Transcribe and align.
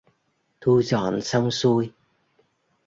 Thu 0.61 0.73
dọn 0.89 1.21
xong 1.27 1.47
xuôi 1.59 1.83